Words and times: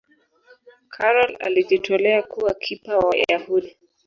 karol 0.89 1.37
alijitolea 1.39 2.23
kuwa 2.23 2.53
kipa 2.53 2.97
wa 2.97 3.05
Wayahudi 3.09 3.77